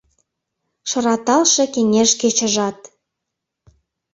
Шыраталше 0.89 1.63
кеҥеж 1.73 2.09
кечыжат. 2.21 2.79